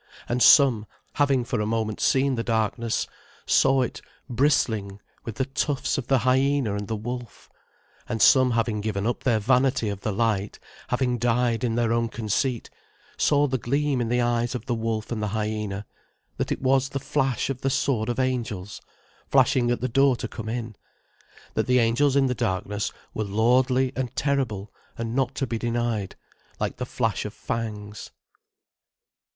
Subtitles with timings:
[0.27, 3.05] And some, having for a moment seen the darkness,
[3.45, 7.51] saw it bristling with the tufts of the hyena and the wolf;
[8.09, 12.09] and some having given up their vanity of the light, having died in their own
[12.09, 12.71] conceit,
[13.15, 15.85] saw the gleam in the eyes of the wolf and the hyena,
[16.37, 18.81] that it was the flash of the sword of angels,
[19.29, 20.75] flashing at the door to come in,
[21.53, 26.15] that the angels in the darkness were lordly and terrible and not to be denied,
[26.59, 28.09] like the flash of fangs.